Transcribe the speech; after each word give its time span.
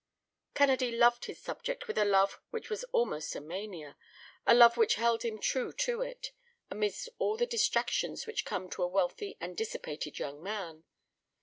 Kennedy 0.55 0.91
loved 0.91 1.25
his 1.25 1.39
subject 1.39 1.87
with 1.87 1.95
a 1.95 2.05
love 2.05 2.39
which 2.49 2.71
was 2.71 2.83
almost 2.85 3.35
a 3.35 3.39
mania—a 3.39 4.53
love 4.55 4.75
which 4.75 4.95
held 4.95 5.21
him 5.21 5.37
true 5.39 5.71
to 5.73 6.01
it, 6.01 6.31
amidst 6.71 7.07
all 7.19 7.37
the 7.37 7.45
distractions 7.45 8.25
which 8.25 8.43
come 8.43 8.67
to 8.71 8.81
a 8.81 8.87
wealthy 8.87 9.37
and 9.39 9.55
dissipated 9.55 10.17
young 10.17 10.41
man. 10.41 10.85